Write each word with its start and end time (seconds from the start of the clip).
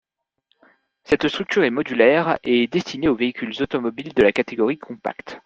Cette 1.03 1.27
structure 1.27 1.63
est 1.63 1.69
modulaire 1.69 2.39
et 2.43 2.63
est 2.63 2.73
destinée 2.73 3.07
aux 3.07 3.13
véhicules 3.15 3.53
automobiles 3.61 4.15
de 4.15 4.23
la 4.23 4.31
catégorie 4.31 4.79
compactes. 4.79 5.39